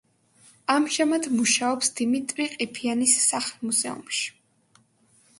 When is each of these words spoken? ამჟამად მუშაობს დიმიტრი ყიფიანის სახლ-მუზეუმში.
ამჟამად 0.75 1.25
მუშაობს 1.39 1.91
დიმიტრი 1.99 2.47
ყიფიანის 2.53 3.13
სახლ-მუზეუმში. 3.25 4.25